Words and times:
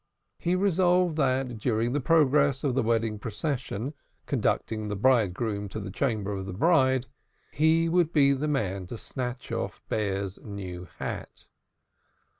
He 0.39 0.55
resolved 0.55 1.15
that 1.17 1.59
during 1.59 1.93
the 1.93 1.99
progress 2.01 2.63
of 2.63 2.73
the 2.73 2.81
wedding 2.81 3.19
procession 3.19 3.93
conducting 4.25 4.87
the 4.87 4.95
bridegroom 4.95 5.69
to 5.69 5.79
the 5.79 5.91
chamber 5.91 6.31
of 6.33 6.47
the 6.47 6.53
bride, 6.53 7.05
he 7.51 7.87
would 7.87 8.11
be 8.11 8.33
the 8.33 8.47
man 8.47 8.87
to 8.87 8.97
snatch 8.97 9.51
off 9.51 9.83
Bear's 9.89 10.39
new 10.43 10.87
hat. 10.97 11.45